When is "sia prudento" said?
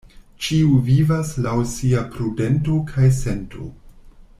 1.75-2.81